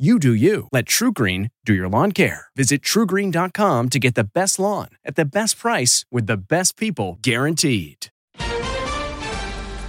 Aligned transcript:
You 0.00 0.18
do 0.18 0.32
you. 0.32 0.66
Let 0.72 0.86
TruGreen 0.86 1.50
do 1.66 1.74
your 1.74 1.86
lawn 1.86 2.12
care. 2.12 2.46
Visit 2.56 2.80
trugreen.com 2.80 3.88
to 3.90 3.98
get 3.98 4.14
the 4.14 4.24
best 4.24 4.58
lawn 4.58 4.88
at 5.04 5.14
the 5.14 5.26
best 5.26 5.58
price 5.58 6.06
with 6.10 6.26
the 6.26 6.38
best 6.38 6.78
people 6.78 7.18
guaranteed. 7.20 8.06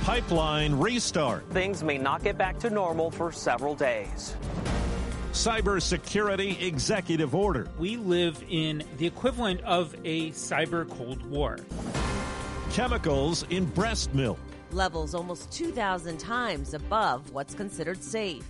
Pipeline 0.03 0.77
restart. 0.77 1.49
Things 1.51 1.81
may 1.81 1.97
not 1.97 2.25
get 2.25 2.37
back 2.37 2.59
to 2.59 2.69
normal 2.69 3.09
for 3.09 3.31
several 3.31 3.73
days. 3.73 4.35
Cybersecurity 5.31 6.61
executive 6.61 7.33
order. 7.33 7.69
We 7.79 7.95
live 7.95 8.43
in 8.49 8.83
the 8.97 9.07
equivalent 9.07 9.61
of 9.61 9.95
a 10.03 10.31
cyber 10.31 10.89
Cold 10.89 11.25
War. 11.27 11.57
Chemicals 12.73 13.45
in 13.49 13.63
breast 13.63 14.13
milk. 14.13 14.39
Levels 14.71 15.15
almost 15.15 15.49
2,000 15.53 16.17
times 16.17 16.73
above 16.73 17.31
what's 17.31 17.53
considered 17.53 18.03
safe. 18.03 18.43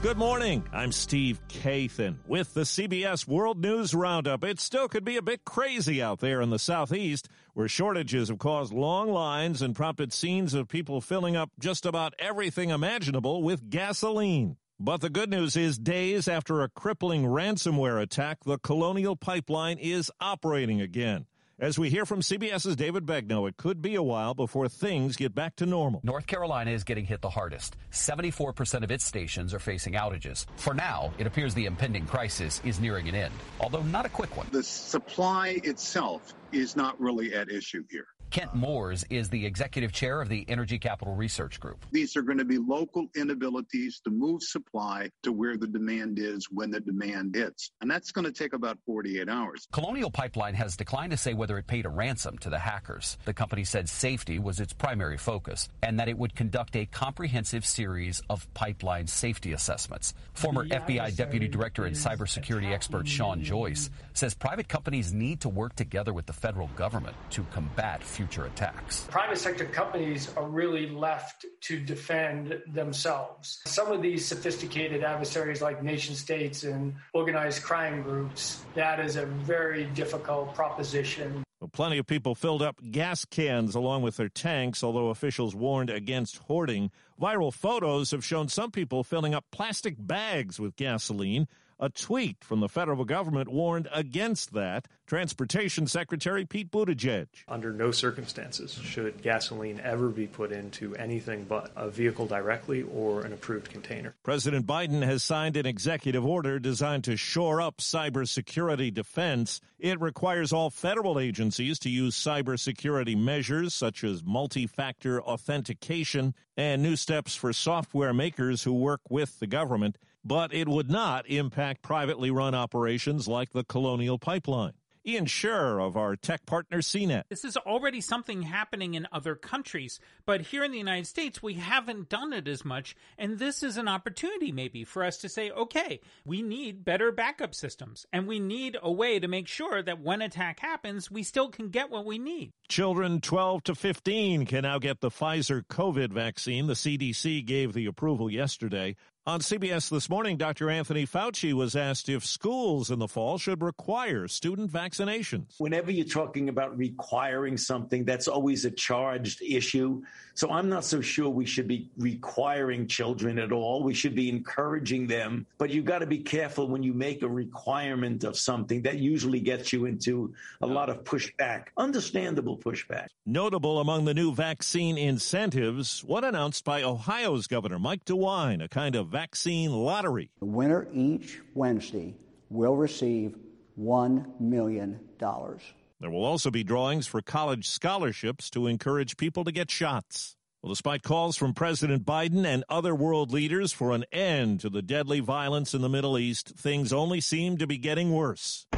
Good 0.00 0.16
morning. 0.16 0.62
I'm 0.72 0.92
Steve 0.92 1.40
Kathan 1.48 2.18
with 2.28 2.54
the 2.54 2.60
CBS 2.60 3.26
World 3.26 3.60
News 3.60 3.92
Roundup. 3.92 4.44
It 4.44 4.60
still 4.60 4.86
could 4.86 5.04
be 5.04 5.16
a 5.16 5.22
bit 5.22 5.44
crazy 5.44 6.00
out 6.00 6.20
there 6.20 6.40
in 6.40 6.50
the 6.50 6.58
southeast, 6.60 7.28
where 7.54 7.66
shortages 7.66 8.28
have 8.28 8.38
caused 8.38 8.72
long 8.72 9.10
lines 9.10 9.60
and 9.60 9.74
prompted 9.74 10.12
scenes 10.12 10.54
of 10.54 10.68
people 10.68 11.00
filling 11.00 11.34
up 11.34 11.50
just 11.58 11.84
about 11.84 12.14
everything 12.20 12.70
imaginable 12.70 13.42
with 13.42 13.70
gasoline. 13.70 14.56
But 14.78 15.00
the 15.00 15.10
good 15.10 15.30
news 15.30 15.56
is, 15.56 15.80
days 15.80 16.28
after 16.28 16.62
a 16.62 16.68
crippling 16.68 17.24
ransomware 17.24 18.00
attack, 18.00 18.44
the 18.44 18.58
Colonial 18.58 19.16
Pipeline 19.16 19.78
is 19.78 20.12
operating 20.20 20.80
again. 20.80 21.26
As 21.60 21.76
we 21.76 21.90
hear 21.90 22.06
from 22.06 22.20
CBS's 22.20 22.76
David 22.76 23.04
Begnaud, 23.04 23.48
it 23.48 23.56
could 23.56 23.82
be 23.82 23.96
a 23.96 24.02
while 24.02 24.32
before 24.32 24.68
things 24.68 25.16
get 25.16 25.34
back 25.34 25.56
to 25.56 25.66
normal. 25.66 26.00
North 26.04 26.24
Carolina 26.28 26.70
is 26.70 26.84
getting 26.84 27.04
hit 27.04 27.20
the 27.20 27.30
hardest. 27.30 27.76
74% 27.90 28.84
of 28.84 28.92
its 28.92 29.04
stations 29.04 29.52
are 29.52 29.58
facing 29.58 29.94
outages. 29.94 30.46
For 30.54 30.72
now, 30.72 31.12
it 31.18 31.26
appears 31.26 31.54
the 31.54 31.66
impending 31.66 32.06
crisis 32.06 32.62
is 32.64 32.78
nearing 32.78 33.08
an 33.08 33.16
end, 33.16 33.34
although 33.58 33.82
not 33.82 34.06
a 34.06 34.08
quick 34.08 34.36
one. 34.36 34.46
The 34.52 34.62
supply 34.62 35.60
itself 35.64 36.32
is 36.52 36.76
not 36.76 37.00
really 37.00 37.34
at 37.34 37.50
issue 37.50 37.82
here. 37.90 38.06
Kent 38.30 38.54
Moors 38.54 39.06
is 39.08 39.30
the 39.30 39.46
executive 39.46 39.90
chair 39.90 40.20
of 40.20 40.28
the 40.28 40.44
Energy 40.48 40.78
Capital 40.78 41.14
Research 41.14 41.58
Group. 41.58 41.86
These 41.90 42.14
are 42.14 42.22
going 42.22 42.36
to 42.36 42.44
be 42.44 42.58
local 42.58 43.06
inabilities 43.16 44.00
to 44.04 44.10
move 44.10 44.42
supply 44.42 45.10
to 45.22 45.32
where 45.32 45.56
the 45.56 45.66
demand 45.66 46.18
is 46.18 46.46
when 46.50 46.70
the 46.70 46.80
demand 46.80 47.34
hits. 47.34 47.70
And 47.80 47.90
that's 47.90 48.12
going 48.12 48.26
to 48.26 48.32
take 48.32 48.52
about 48.52 48.78
48 48.84 49.30
hours. 49.30 49.66
Colonial 49.72 50.10
Pipeline 50.10 50.54
has 50.54 50.76
declined 50.76 51.12
to 51.12 51.16
say 51.16 51.32
whether 51.32 51.56
it 51.56 51.66
paid 51.66 51.86
a 51.86 51.88
ransom 51.88 52.36
to 52.38 52.50
the 52.50 52.58
hackers. 52.58 53.16
The 53.24 53.32
company 53.32 53.64
said 53.64 53.88
safety 53.88 54.38
was 54.38 54.60
its 54.60 54.74
primary 54.74 55.16
focus 55.16 55.70
and 55.82 55.98
that 55.98 56.08
it 56.08 56.18
would 56.18 56.34
conduct 56.34 56.76
a 56.76 56.84
comprehensive 56.84 57.64
series 57.64 58.20
of 58.28 58.52
pipeline 58.52 59.06
safety 59.06 59.52
assessments. 59.52 60.12
Former 60.34 60.66
FBI 60.66 61.16
Deputy 61.16 61.48
Director 61.48 61.86
and 61.86 61.96
cybersecurity 61.96 62.72
expert 62.72 63.08
Sean 63.08 63.42
Joyce 63.42 63.88
says 64.12 64.34
private 64.34 64.68
companies 64.68 65.14
need 65.14 65.40
to 65.40 65.48
work 65.48 65.74
together 65.76 66.12
with 66.12 66.26
the 66.26 66.32
federal 66.32 66.66
government 66.76 67.16
to 67.30 67.42
combat 67.52 68.02
future 68.18 68.46
attacks. 68.46 69.06
Private 69.08 69.38
sector 69.38 69.64
companies 69.64 70.28
are 70.36 70.48
really 70.48 70.90
left 70.90 71.46
to 71.60 71.78
defend 71.78 72.60
themselves. 72.66 73.62
Some 73.64 73.92
of 73.92 74.02
these 74.02 74.26
sophisticated 74.26 75.04
adversaries, 75.04 75.62
like 75.62 75.84
nation 75.84 76.16
states 76.16 76.64
and 76.64 76.96
organized 77.14 77.62
crime 77.62 78.02
groups, 78.02 78.64
that 78.74 78.98
is 78.98 79.14
a 79.14 79.24
very 79.24 79.84
difficult 79.94 80.52
proposition. 80.56 81.44
Well, 81.60 81.70
plenty 81.72 81.98
of 81.98 82.08
people 82.08 82.34
filled 82.34 82.60
up 82.60 82.80
gas 82.90 83.24
cans 83.24 83.76
along 83.76 84.02
with 84.02 84.16
their 84.16 84.28
tanks, 84.28 84.82
although 84.82 85.10
officials 85.10 85.54
warned 85.54 85.90
against 85.90 86.38
hoarding. 86.38 86.90
Viral 87.20 87.54
photos 87.54 88.10
have 88.10 88.24
shown 88.24 88.48
some 88.48 88.72
people 88.72 89.04
filling 89.04 89.32
up 89.32 89.44
plastic 89.52 89.94
bags 89.96 90.58
with 90.58 90.74
gasoline. 90.74 91.46
A 91.80 91.88
tweet 91.88 92.42
from 92.42 92.58
the 92.58 92.68
federal 92.68 93.04
government 93.04 93.48
warned 93.48 93.88
against 93.92 94.52
that. 94.54 94.88
Transportation 95.06 95.86
Secretary 95.86 96.44
Pete 96.44 96.70
Buttigieg. 96.70 97.28
Under 97.46 97.72
no 97.72 97.92
circumstances 97.92 98.72
should 98.72 99.22
gasoline 99.22 99.80
ever 99.82 100.08
be 100.08 100.26
put 100.26 100.50
into 100.52 100.94
anything 100.96 101.44
but 101.44 101.70
a 101.76 101.88
vehicle 101.88 102.26
directly 102.26 102.82
or 102.82 103.22
an 103.22 103.32
approved 103.32 103.70
container. 103.70 104.14
President 104.22 104.66
Biden 104.66 105.02
has 105.02 105.22
signed 105.22 105.56
an 105.56 105.66
executive 105.66 106.26
order 106.26 106.58
designed 106.58 107.04
to 107.04 107.16
shore 107.16 107.62
up 107.62 107.78
cybersecurity 107.78 108.92
defense. 108.92 109.60
It 109.78 110.00
requires 110.00 110.52
all 110.52 110.70
federal 110.70 111.18
agencies 111.18 111.78
to 111.80 111.88
use 111.88 112.16
cybersecurity 112.16 113.16
measures 113.16 113.72
such 113.72 114.02
as 114.02 114.24
multi 114.24 114.66
factor 114.66 115.22
authentication 115.22 116.34
and 116.56 116.82
new 116.82 116.96
steps 116.96 117.36
for 117.36 117.52
software 117.52 118.12
makers 118.12 118.64
who 118.64 118.72
work 118.72 119.00
with 119.08 119.38
the 119.38 119.46
government 119.46 119.96
but 120.28 120.52
it 120.52 120.68
would 120.68 120.90
not 120.90 121.28
impact 121.28 121.80
privately 121.82 122.30
run 122.30 122.54
operations 122.54 123.26
like 123.26 123.50
the 123.52 123.64
Colonial 123.64 124.18
Pipeline. 124.18 124.74
Ian 125.06 125.24
Sherr 125.24 125.80
of 125.80 125.96
our 125.96 126.16
tech 126.16 126.44
partner 126.44 126.78
CNET. 126.78 127.22
This 127.30 127.44
is 127.44 127.56
already 127.56 128.02
something 128.02 128.42
happening 128.42 128.92
in 128.92 129.08
other 129.10 129.34
countries, 129.34 130.00
but 130.26 130.42
here 130.42 130.62
in 130.62 130.70
the 130.70 130.76
United 130.76 131.06
States, 131.06 131.42
we 131.42 131.54
haven't 131.54 132.10
done 132.10 132.34
it 132.34 132.46
as 132.46 132.62
much. 132.62 132.94
And 133.16 133.38
this 133.38 133.62
is 133.62 133.78
an 133.78 133.88
opportunity 133.88 134.52
maybe 134.52 134.84
for 134.84 135.02
us 135.02 135.16
to 135.18 135.30
say, 135.30 135.50
okay, 135.50 136.00
we 136.26 136.42
need 136.42 136.84
better 136.84 137.10
backup 137.10 137.54
systems 137.54 138.04
and 138.12 138.26
we 138.26 138.38
need 138.38 138.76
a 138.82 138.92
way 138.92 139.18
to 139.18 139.28
make 139.28 139.48
sure 139.48 139.82
that 139.82 140.02
when 140.02 140.20
an 140.20 140.26
attack 140.26 140.60
happens, 140.60 141.10
we 141.10 141.22
still 141.22 141.48
can 141.48 141.70
get 141.70 141.90
what 141.90 142.04
we 142.04 142.18
need. 142.18 142.50
Children 142.68 143.22
12 143.22 143.64
to 143.64 143.74
15 143.74 144.44
can 144.44 144.62
now 144.62 144.78
get 144.78 145.00
the 145.00 145.10
Pfizer 145.10 145.62
COVID 145.64 146.12
vaccine. 146.12 146.66
The 146.66 146.74
CDC 146.74 147.46
gave 147.46 147.72
the 147.72 147.86
approval 147.86 148.30
yesterday. 148.30 148.94
On 149.28 149.40
CBS 149.40 149.90
This 149.90 150.08
Morning, 150.08 150.38
Dr. 150.38 150.70
Anthony 150.70 151.06
Fauci 151.06 151.52
was 151.52 151.76
asked 151.76 152.08
if 152.08 152.24
schools 152.24 152.90
in 152.90 152.98
the 152.98 153.06
fall 153.06 153.36
should 153.36 153.62
require 153.62 154.26
student 154.26 154.72
vaccinations. 154.72 155.60
Whenever 155.60 155.90
you're 155.90 156.06
talking 156.06 156.48
about 156.48 156.78
requiring 156.78 157.58
something, 157.58 158.06
that's 158.06 158.26
always 158.26 158.64
a 158.64 158.70
charged 158.70 159.42
issue. 159.42 160.02
So 160.32 160.50
I'm 160.50 160.70
not 160.70 160.82
so 160.82 161.02
sure 161.02 161.28
we 161.28 161.44
should 161.44 161.68
be 161.68 161.90
requiring 161.98 162.86
children 162.86 163.38
at 163.38 163.52
all. 163.52 163.82
We 163.82 163.92
should 163.92 164.14
be 164.14 164.30
encouraging 164.30 165.08
them. 165.08 165.44
But 165.58 165.68
you've 165.68 165.84
got 165.84 165.98
to 165.98 166.06
be 166.06 166.20
careful 166.20 166.66
when 166.66 166.82
you 166.82 166.94
make 166.94 167.22
a 167.22 167.28
requirement 167.28 168.24
of 168.24 168.38
something. 168.38 168.80
That 168.80 168.96
usually 168.96 169.40
gets 169.40 169.74
you 169.74 169.84
into 169.84 170.32
a 170.62 170.66
lot 170.66 170.88
of 170.88 171.04
pushback, 171.04 171.66
understandable 171.76 172.56
pushback. 172.56 173.08
Notable 173.26 173.78
among 173.78 174.06
the 174.06 174.14
new 174.14 174.32
vaccine 174.32 174.96
incentives, 174.96 176.02
one 176.02 176.24
announced 176.24 176.64
by 176.64 176.82
Ohio's 176.82 177.46
Governor 177.46 177.78
Mike 177.78 178.06
DeWine, 178.06 178.64
a 178.64 178.68
kind 178.68 178.96
of 178.96 179.17
vaccine 179.18 179.72
lottery. 179.72 180.30
The 180.38 180.46
winner 180.46 180.86
each 180.92 181.40
Wednesday 181.52 182.14
will 182.50 182.76
receive 182.76 183.36
$1 183.76 184.40
million. 184.40 185.00
There 185.18 186.10
will 186.10 186.24
also 186.24 186.52
be 186.52 186.62
drawings 186.62 187.08
for 187.08 187.20
college 187.20 187.68
scholarships 187.68 188.48
to 188.50 188.68
encourage 188.68 189.16
people 189.16 189.42
to 189.42 189.50
get 189.50 189.72
shots. 189.72 190.36
Well, 190.62 190.70
despite 190.70 191.02
calls 191.02 191.36
from 191.36 191.52
President 191.52 192.06
Biden 192.06 192.46
and 192.46 192.62
other 192.68 192.94
world 192.94 193.32
leaders 193.32 193.72
for 193.72 193.90
an 193.90 194.04
end 194.12 194.60
to 194.60 194.70
the 194.70 194.82
deadly 194.82 195.18
violence 195.18 195.74
in 195.74 195.82
the 195.82 195.88
Middle 195.88 196.16
East, 196.16 196.50
things 196.56 196.92
only 196.92 197.20
seem 197.20 197.58
to 197.58 197.66
be 197.66 197.76
getting 197.76 198.12
worse. 198.12 198.68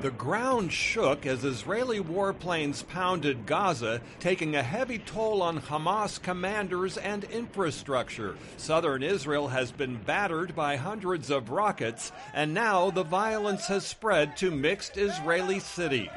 The 0.00 0.10
ground 0.10 0.72
shook 0.72 1.26
as 1.26 1.44
Israeli 1.44 2.00
warplanes 2.00 2.88
pounded 2.88 3.44
Gaza, 3.44 4.00
taking 4.18 4.56
a 4.56 4.62
heavy 4.62 4.98
toll 4.98 5.42
on 5.42 5.60
Hamas 5.60 6.20
commanders 6.22 6.96
and 6.96 7.24
infrastructure. 7.24 8.36
Southern 8.56 9.02
Israel 9.02 9.48
has 9.48 9.70
been 9.70 9.96
battered 9.96 10.56
by 10.56 10.76
hundreds 10.76 11.28
of 11.28 11.50
rockets, 11.50 12.12
and 12.32 12.54
now 12.54 12.88
the 12.90 13.02
violence 13.02 13.66
has 13.66 13.84
spread 13.86 14.38
to 14.38 14.50
mixed 14.50 14.96
Israeli 14.96 15.60
cities. 15.60 16.08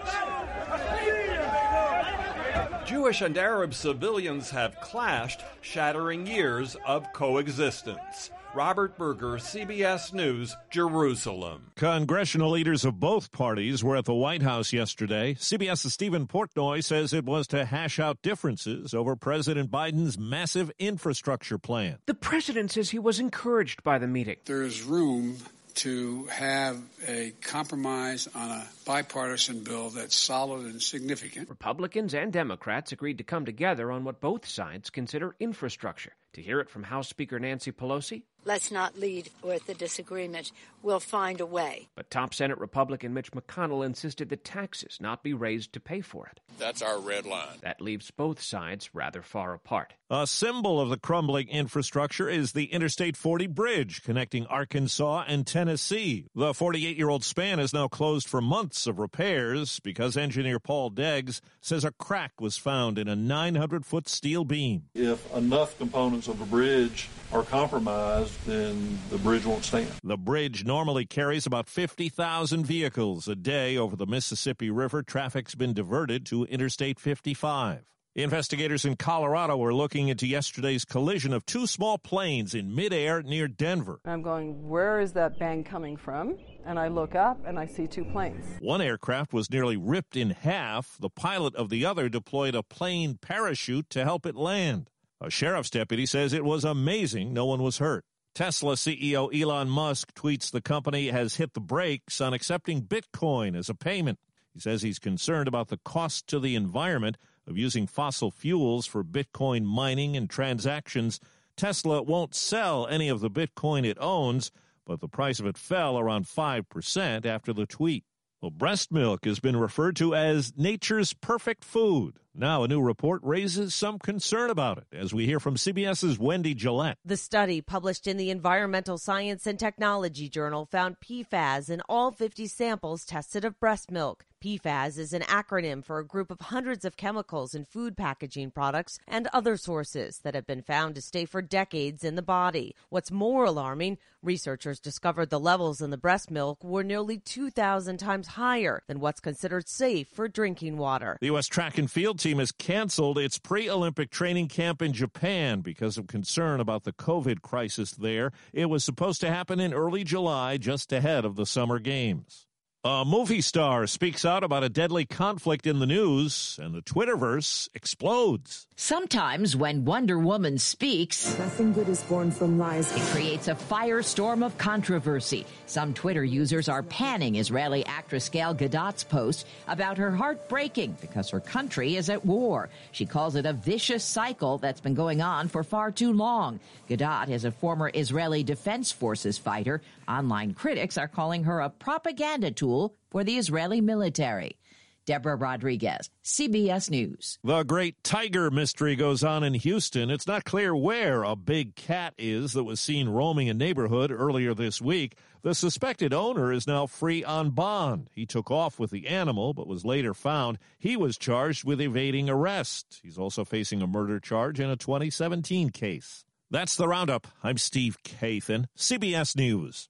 Jewish 2.86 3.20
and 3.20 3.38
Arab 3.38 3.74
civilians 3.74 4.50
have 4.52 4.80
clashed, 4.80 5.42
shattering 5.60 6.26
years 6.26 6.78
of 6.86 7.12
coexistence. 7.12 8.32
Robert 8.56 9.00
Berger, 9.00 9.38
CBS 9.38 10.14
News, 10.14 10.56
Jerusalem. 10.70 11.72
Congressional 11.76 12.52
leaders 12.52 12.86
of 12.86 13.00
both 13.00 13.32
parties 13.32 13.84
were 13.84 13.98
at 13.98 14.06
the 14.06 14.14
White 14.14 14.44
House 14.44 14.72
yesterday. 14.72 15.34
CBS's 15.34 15.94
Steven 15.94 16.28
Portnoy 16.28 16.84
says 16.84 17.14
it 17.14 17.26
was 17.26 17.48
to 17.48 17.66
hash 17.66 18.00
out 18.00 18.22
differences 18.22 18.94
over 18.94 19.16
President 19.16 19.72
Biden's 19.72 20.20
massive 20.20 20.72
infrastructure 20.78 21.58
plan. 21.58 21.98
The 22.06 22.14
president 22.14 22.72
says 22.72 22.92
he 22.92 23.00
was 23.00 23.20
encouraged 23.20 23.82
by 23.84 23.98
the 23.98 24.08
meeting. 24.08 24.36
There 24.46 24.62
is 24.62 24.84
room 24.84 25.38
to 25.76 26.26
have 26.26 26.80
a 27.08 27.34
compromise 27.42 28.28
on 28.36 28.52
a 28.52 28.68
bipartisan 28.86 29.64
bill 29.64 29.90
that's 29.90 30.16
solid 30.16 30.66
and 30.66 30.80
significant. 30.80 31.50
Republicans 31.50 32.14
and 32.14 32.32
Democrats 32.32 32.92
agreed 32.92 33.18
to 33.18 33.24
come 33.24 33.46
together 33.46 33.92
on 33.92 34.04
what 34.04 34.22
both 34.22 34.48
sides 34.48 34.92
consider 34.92 35.36
infrastructure. 35.40 36.14
To 36.34 36.42
hear 36.42 36.60
it 36.60 36.70
from 36.70 36.84
House 36.84 37.10
Speaker 37.10 37.40
Nancy 37.40 37.72
Pelosi, 37.72 38.24
Let's 38.46 38.72
not 38.72 39.00
lead 39.00 39.30
with 39.42 39.66
the 39.68 39.74
disagreement. 39.74 40.52
We'll 40.82 41.00
find 41.00 41.40
a 41.40 41.46
way. 41.46 41.88
But 41.96 42.10
top 42.10 42.34
Senate 42.34 42.58
Republican 42.58 43.14
Mitch 43.14 43.32
McConnell 43.32 43.86
insisted 43.86 44.30
that 44.30 44.44
taxes 44.44 44.98
not 45.00 45.24
be 45.24 45.34
raised 45.34 45.72
to 45.74 45.80
pay 45.80 46.02
for 46.02 46.28
it. 46.28 46.42
That's 46.60 46.82
our 46.82 47.00
red 47.00 47.26
line. 47.26 47.58
That 47.62 47.80
leaves 47.82 48.12
both 48.12 48.42
sides 48.42 48.90
rather 48.94 49.22
far 49.22 49.54
apart. 49.54 49.94
A 50.10 50.28
symbol 50.28 50.80
of 50.80 50.90
the 50.90 50.98
crumbling 50.98 51.48
infrastructure 51.48 52.30
is 52.30 52.52
the 52.52 52.66
Interstate 52.66 53.18
40 53.18 53.48
bridge 53.48 54.04
connecting 54.04 54.46
Arkansas 54.46 55.24
and 55.28 55.48
Tennessee. 55.48 56.28
The 56.36 56.54
48 56.54 56.98
year 56.98 57.10
old 57.10 57.24
span 57.24 57.60
is 57.60 57.74
now 57.74 57.88
closed 57.88 58.28
for 58.28 58.42
months 58.42 58.86
of 58.86 59.00
repairs 59.00 59.80
because 59.80 60.18
engineer 60.18 60.60
Paul 60.60 60.92
Degges 60.92 61.40
says 61.62 61.84
a 61.84 61.92
crack 61.92 62.40
was 62.42 62.58
found 62.58 63.00
in 63.00 63.08
a 63.08 63.16
900 63.16 63.86
foot 63.86 64.10
steel 64.10 64.44
beam. 64.44 64.84
If 64.94 65.34
enough 65.34 65.78
components 65.78 66.28
of 66.28 66.42
a 66.42 66.46
bridge 66.46 67.10
are 67.32 67.44
compromised, 67.44 68.33
then 68.46 69.00
the 69.10 69.18
bridge 69.18 69.46
won't 69.46 69.64
stand. 69.64 69.92
The 70.04 70.18
bridge 70.18 70.66
normally 70.66 71.06
carries 71.06 71.46
about 71.46 71.70
50,000 71.70 72.66
vehicles 72.66 73.28
a 73.28 73.36
day 73.36 73.78
over 73.78 73.96
the 73.96 74.06
Mississippi 74.06 74.70
River. 74.70 75.04
Traffic's 75.04 75.56
been 75.56 75.74
diverted 75.74 76.26
to 76.28 76.46
Interstate 76.46 77.00
55. 77.00 77.84
Investigators 78.16 78.86
in 78.86 78.96
Colorado 78.96 79.60
are 79.64 79.74
looking 79.74 80.08
into 80.08 80.28
yesterday's 80.28 80.86
collision 80.86 81.34
of 81.34 81.48
two 81.48 81.66
small 81.66 81.98
planes 81.98 82.54
in 82.54 82.76
midair 82.76 83.24
near 83.24 83.48
Denver. 83.48 84.00
I'm 84.06 84.22
going, 84.22 84.70
where 84.70 85.00
is 85.00 85.14
that 85.14 85.40
bang 85.40 85.64
coming 85.64 85.98
from? 85.98 86.38
And 86.64 86.78
I 86.78 86.90
look 86.90 87.16
up 87.16 87.44
and 87.48 87.58
I 87.58 87.66
see 87.66 87.88
two 87.88 88.06
planes. 88.06 88.46
One 88.60 88.82
aircraft 88.82 89.34
was 89.34 89.50
nearly 89.50 89.78
ripped 89.78 90.16
in 90.16 90.30
half. 90.30 90.96
The 91.00 91.10
pilot 91.10 91.56
of 91.56 91.70
the 91.70 91.86
other 91.86 92.08
deployed 92.08 92.54
a 92.54 92.62
plane 92.62 93.18
parachute 93.20 93.90
to 93.90 94.04
help 94.04 94.28
it 94.28 94.36
land. 94.36 94.92
A 95.20 95.32
sheriff's 95.32 95.72
deputy 95.72 96.06
says 96.06 96.34
it 96.34 96.46
was 96.46 96.64
amazing 96.64 97.34
no 97.34 97.48
one 97.48 97.64
was 97.64 97.80
hurt. 97.80 98.06
Tesla 98.34 98.74
CEO 98.74 99.30
Elon 99.32 99.70
Musk 99.70 100.12
tweets 100.16 100.50
the 100.50 100.60
company 100.60 101.10
has 101.10 101.36
hit 101.36 101.54
the 101.54 101.60
brakes 101.60 102.20
on 102.20 102.34
accepting 102.34 102.82
Bitcoin 102.82 103.56
as 103.56 103.70
a 103.70 103.76
payment. 103.76 104.18
He 104.56 104.60
says 104.60 104.82
he's 104.82 104.98
concerned 104.98 105.48
about 105.48 105.68
the 105.68 105.78
cost 105.78 106.26
to 106.28 106.40
the 106.40 106.56
environment 106.56 107.18
of 107.46 107.60
using 107.60 107.86
fossil 107.86 108.32
fuels 108.32 108.88
for 108.88 109.04
Bitcoin 109.04 109.66
mining 109.66 110.18
and 110.18 110.28
transactions. 110.28 111.20
Tesla 111.56 112.02
won't 112.02 112.34
sell 112.34 112.88
any 112.88 113.08
of 113.08 113.20
the 113.20 113.30
Bitcoin 113.30 113.86
it 113.86 113.98
owns, 114.00 114.52
but 114.84 115.00
the 115.00 115.08
price 115.08 115.40
of 115.40 115.46
it 115.46 115.58
fell 115.58 116.00
around 116.00 116.26
5% 116.26 117.26
after 117.28 117.54
the 117.54 117.68
tweet. 117.68 118.04
Well, 118.42 118.50
breast 118.50 118.92
milk 118.92 119.26
has 119.26 119.40
been 119.40 119.58
referred 119.58 119.96
to 119.98 120.16
as 120.16 120.54
nature's 120.58 121.14
perfect 121.14 121.64
food. 121.64 122.18
Now, 122.36 122.64
a 122.64 122.68
new 122.68 122.82
report 122.82 123.22
raises 123.24 123.76
some 123.76 124.00
concern 124.00 124.50
about 124.50 124.80
it, 124.80 124.88
as 124.92 125.14
we 125.14 125.28
hear 125.28 125.40
from 125.40 125.56
CBS's 125.56 126.18
Wendy 126.18 126.56
Gillette. 126.56 126.98
The 127.06 127.16
study, 127.16 127.62
published 127.62 128.08
in 128.08 128.18
the 128.18 128.32
Environmental 128.32 128.98
Science 128.98 129.46
and 129.46 129.60
Technology 129.60 130.30
Journal, 130.30 130.66
found 130.66 131.00
PFAS 131.00 131.70
in 131.70 131.84
all 131.88 132.12
50 132.12 132.48
samples 132.48 133.06
tested 133.06 133.46
of 133.46 133.60
breast 133.60 133.92
milk. 133.92 134.26
PFAS 134.44 134.98
is 134.98 135.14
an 135.14 135.22
acronym 135.22 135.86
for 135.86 136.00
a 136.00 136.06
group 136.06 136.30
of 136.30 136.42
hundreds 136.42 136.84
of 136.84 136.98
chemicals 136.98 137.56
in 137.56 137.64
food 137.64 137.96
packaging 137.96 138.52
products 138.52 139.00
and 139.08 139.30
other 139.32 139.56
sources 139.56 140.20
that 140.24 140.36
have 140.36 140.46
been 140.46 140.62
found 140.62 140.96
to 140.96 141.02
stay 141.02 141.24
for 141.24 141.42
decades 141.42 142.04
in 142.04 142.16
the 142.16 142.22
body. 142.22 142.76
What's 142.90 143.10
more 143.10 143.46
alarming, 143.46 144.00
researchers 144.22 144.82
discovered 144.82 145.30
the 145.30 145.40
levels 145.40 145.80
in 145.80 145.92
the 145.92 145.98
breast 145.98 146.30
milk 146.30 146.62
were 146.62 146.84
nearly 146.84 147.20
2,000 147.20 147.98
times 147.98 148.28
higher 148.28 148.84
than 148.88 149.00
what's 149.00 149.22
considered 149.22 149.70
safe 149.70 150.10
for 150.10 150.28
drinking 150.28 150.78
water. 150.78 151.18
The 151.22 151.28
U.S. 151.28 151.48
track 151.48 151.78
and 151.78 151.90
field 151.90 152.20
team 152.24 152.40
has 152.40 152.52
canceled 152.52 153.18
its 153.18 153.38
pre 153.38 153.70
Olympic 153.70 154.10
training 154.10 154.48
camp 154.48 154.82
in 154.82 154.94
Japan 154.94 155.60
because 155.60 155.98
of 155.98 156.08
concern 156.08 156.60
about 156.60 156.86
the 156.86 156.94
COVID 156.94 157.42
crisis 157.42 157.92
there. 157.92 158.32
It 158.54 158.68
was 158.68 158.84
supposed 158.84 159.20
to 159.22 159.30
happen 159.30 159.60
in 159.60 159.74
early 159.74 160.04
July, 160.04 160.58
just 160.58 160.94
ahead 160.94 161.26
of 161.26 161.36
the 161.36 161.46
Summer 161.46 161.80
Games. 161.80 162.48
A 162.86 163.06
movie 163.06 163.40
star 163.40 163.88
speaks 163.88 164.26
out 164.26 164.44
about 164.44 164.66
a 164.66 164.68
deadly 164.68 165.06
conflict 165.06 165.66
in 165.66 165.80
the 165.80 165.86
news, 165.86 166.60
and 166.62 166.76
the 166.76 166.82
Twitterverse 166.82 167.70
explodes. 167.74 168.68
Sometimes 168.76 169.56
when 169.56 169.86
Wonder 169.86 170.20
Woman 170.20 170.58
speaks, 170.58 171.40
nothing 171.40 171.72
good 171.72 171.88
is 171.88 172.04
born 172.04 172.30
from 172.30 172.58
lies. 172.58 172.94
It 172.94 173.02
creates 173.14 173.48
a 173.48 173.56
firestorm 173.56 174.46
of 174.46 174.58
controversy. 174.58 175.46
Some 175.66 175.94
Twitter 175.94 176.26
users 176.26 176.68
are 176.68 176.84
panning 176.84 177.36
Israeli 177.36 177.86
actress 177.86 178.28
Gal 178.28 178.54
Gadot's 178.54 179.06
post 179.06 179.48
about 179.70 179.98
her 179.98 180.12
heart 180.12 180.50
breaking 180.50 180.98
because 181.00 181.30
her 181.30 181.40
country 181.40 181.96
is 181.96 182.10
at 182.10 182.26
war. 182.26 182.68
She 182.92 183.06
calls 183.06 183.38
it 183.38 183.46
a 183.46 183.54
vicious 183.54 184.04
cycle 184.04 184.58
that's 184.58 184.82
been 184.82 184.94
going 184.94 185.22
on 185.22 185.48
for 185.48 185.64
far 185.64 185.90
too 185.90 186.12
long. 186.12 186.60
Gadot 186.90 187.30
is 187.30 187.46
a 187.46 187.52
former 187.52 187.90
Israeli 187.94 188.44
Defense 188.44 188.92
Forces 188.92 189.38
fighter. 189.38 189.82
Online 190.08 190.54
critics 190.54 190.98
are 190.98 191.08
calling 191.08 191.44
her 191.44 191.60
a 191.60 191.70
propaganda 191.70 192.52
tool 192.52 192.96
for 193.10 193.24
the 193.24 193.38
Israeli 193.38 193.82
military. 193.82 194.58
Deborah 195.06 195.36
Rodriguez, 195.36 196.10
CBS 196.24 196.90
News. 196.90 197.38
The 197.44 197.64
great 197.64 198.02
tiger 198.04 198.50
mystery 198.50 198.96
goes 198.96 199.24
on 199.24 199.44
in 199.44 199.54
Houston. 199.54 200.10
It's 200.10 200.28
not 200.28 200.46
clear 200.46 200.76
where 200.76 201.24
a 201.24 201.36
big 201.36 201.76
cat 201.76 202.14
is 202.18 202.54
that 202.54 202.64
was 202.64 202.80
seen 202.80 203.10
roaming 203.10 203.50
a 203.50 203.54
neighborhood 203.54 204.12
earlier 204.12 204.54
this 204.54 204.82
week. 204.82 205.18
The 205.42 205.54
suspected 205.54 206.14
owner 206.14 206.54
is 206.54 206.68
now 206.68 206.88
free 206.88 207.24
on 207.24 207.50
bond. 207.50 208.10
He 208.14 208.26
took 208.26 208.50
off 208.50 208.80
with 208.80 208.92
the 208.92 209.08
animal, 209.08 209.54
but 209.54 209.68
was 209.68 209.84
later 209.84 210.14
found. 210.14 210.58
He 210.80 210.96
was 210.96 211.18
charged 211.18 211.66
with 211.66 211.82
evading 211.82 212.30
arrest. 212.30 213.02
He's 213.04 213.18
also 213.18 213.44
facing 213.44 213.82
a 213.82 213.88
murder 213.88 214.20
charge 214.20 214.60
in 214.60 214.70
a 214.70 214.78
2017 214.78 215.70
case. 215.72 216.24
That's 216.50 216.76
the 216.76 216.88
roundup. 216.88 217.28
I'm 217.44 217.58
Steve 217.58 217.98
Kathan, 218.04 218.68
CBS 218.78 219.36
News. 219.36 219.90